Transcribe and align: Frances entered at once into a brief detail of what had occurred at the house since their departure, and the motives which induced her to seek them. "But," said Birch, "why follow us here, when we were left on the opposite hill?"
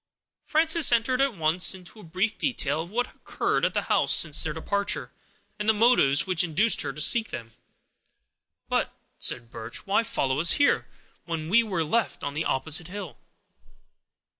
Frances 0.47 0.91
entered 0.91 1.21
at 1.21 1.35
once 1.37 1.75
into 1.75 1.99
a 1.99 2.03
brief 2.03 2.35
detail 2.39 2.81
of 2.81 2.89
what 2.89 3.05
had 3.05 3.17
occurred 3.17 3.63
at 3.63 3.75
the 3.75 3.83
house 3.83 4.11
since 4.15 4.41
their 4.43 4.51
departure, 4.51 5.11
and 5.59 5.69
the 5.69 5.75
motives 5.75 6.25
which 6.25 6.43
induced 6.43 6.81
her 6.81 6.91
to 6.91 6.99
seek 6.99 7.29
them. 7.29 7.51
"But," 8.67 8.91
said 9.19 9.51
Birch, 9.51 9.85
"why 9.85 10.01
follow 10.01 10.39
us 10.39 10.53
here, 10.53 10.87
when 11.25 11.49
we 11.49 11.61
were 11.61 11.83
left 11.83 12.23
on 12.23 12.33
the 12.33 12.45
opposite 12.45 12.87
hill?" 12.87 13.19